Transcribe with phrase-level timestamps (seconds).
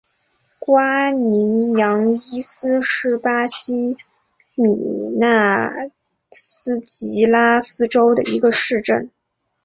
[0.57, 3.97] 瓜尼扬伊斯是巴西
[4.55, 4.73] 米
[5.19, 5.69] 纳
[6.31, 9.11] 斯吉拉斯州的一个市镇。